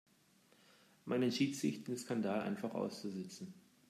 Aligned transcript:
Man 1.05 1.21
entschied 1.21 1.55
sich, 1.55 1.83
den 1.83 1.95
Skandal 1.95 2.41
einfach 2.41 2.73
auszusitzen. 2.73 3.53